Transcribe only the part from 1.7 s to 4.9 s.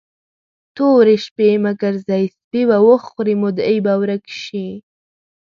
ګرځئ؛ سپي به وخوري، مدعي به ورک شي.